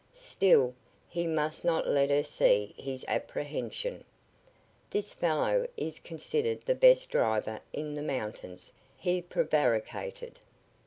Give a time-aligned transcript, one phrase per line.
[0.15, 0.73] Still,
[1.07, 4.03] he must not let her see his apprehension.
[4.89, 10.39] "This fellow is considered the best driver in the mountains," he prevaricated.